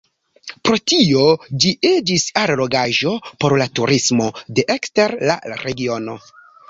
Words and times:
Pro 0.67 0.77
tio 0.93 1.25
ĝi 1.65 1.73
iĝis 1.89 2.25
allogaĵo 2.43 3.13
por 3.45 3.55
la 3.63 3.67
turismo 3.81 4.31
de 4.61 4.67
ekster 4.77 5.15
la 5.33 5.37
regiono. 5.63 6.17